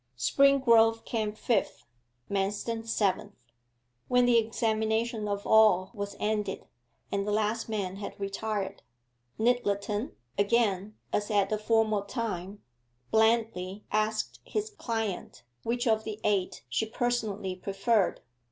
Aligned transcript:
Springrove 0.17 1.05
came 1.05 1.31
fifth; 1.31 1.85
Manston 2.27 2.87
seventh. 2.87 3.35
When 4.07 4.25
the 4.25 4.39
examination 4.39 5.27
of 5.27 5.45
all 5.45 5.91
was 5.93 6.15
ended, 6.19 6.65
and 7.11 7.27
the 7.27 7.31
last 7.31 7.69
man 7.69 7.97
had 7.97 8.19
retired, 8.19 8.81
Nyttleton, 9.37 10.13
again 10.39 10.95
as 11.13 11.29
at 11.29 11.51
the 11.51 11.59
former 11.59 12.03
time, 12.03 12.63
blandly 13.11 13.83
asked 13.91 14.39
his 14.43 14.71
client 14.71 15.43
which 15.61 15.85
of 15.85 16.03
the 16.03 16.19
eight 16.23 16.63
she 16.67 16.87
personally 16.87 17.55
preferred. 17.55 18.21